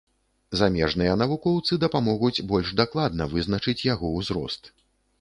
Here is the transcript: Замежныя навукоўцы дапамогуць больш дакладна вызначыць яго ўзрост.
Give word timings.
Замежныя 0.61 1.17
навукоўцы 1.23 1.79
дапамогуць 1.85 2.43
больш 2.55 2.75
дакладна 2.83 3.31
вызначыць 3.37 3.81
яго 3.93 4.15
ўзрост. 4.19 4.77